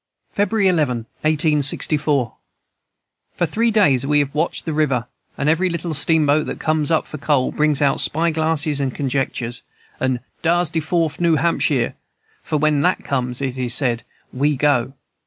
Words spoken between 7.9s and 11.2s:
spy glasses and conjectures, and 'Dar's de Fourf